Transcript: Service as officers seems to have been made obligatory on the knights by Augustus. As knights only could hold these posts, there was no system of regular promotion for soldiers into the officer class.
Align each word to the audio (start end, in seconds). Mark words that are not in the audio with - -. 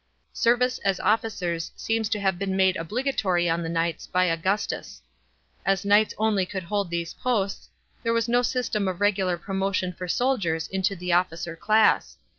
Service 0.33 0.79
as 0.79 0.99
officers 0.99 1.71
seems 1.75 2.09
to 2.09 2.19
have 2.19 2.39
been 2.39 2.57
made 2.57 2.75
obligatory 2.75 3.47
on 3.47 3.61
the 3.61 3.69
knights 3.69 4.07
by 4.07 4.23
Augustus. 4.25 5.03
As 5.63 5.85
knights 5.85 6.15
only 6.17 6.43
could 6.43 6.63
hold 6.63 6.89
these 6.89 7.13
posts, 7.13 7.69
there 8.01 8.11
was 8.11 8.27
no 8.27 8.41
system 8.41 8.87
of 8.87 8.99
regular 8.99 9.37
promotion 9.37 9.93
for 9.93 10.07
soldiers 10.07 10.67
into 10.69 10.95
the 10.95 11.13
officer 11.13 11.55
class. 11.55 12.17